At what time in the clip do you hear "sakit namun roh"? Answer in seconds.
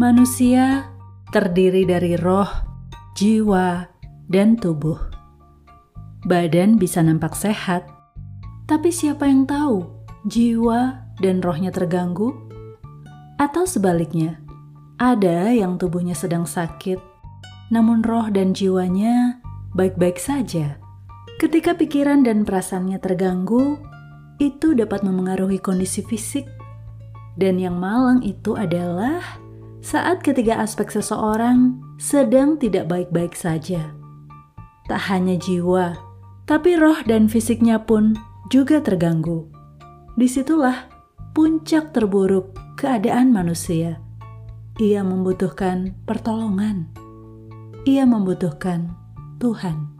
16.48-18.32